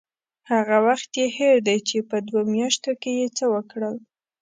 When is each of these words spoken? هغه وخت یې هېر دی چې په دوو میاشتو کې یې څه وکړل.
هغه 0.51 0.77
وخت 0.87 1.09
یې 1.19 1.27
هېر 1.37 1.55
دی 1.67 1.77
چې 1.87 1.97
په 2.09 2.17
دوو 2.27 2.41
میاشتو 2.53 2.91
کې 3.01 3.11
یې 3.19 3.27
څه 3.37 3.45
وکړل. 3.53 3.95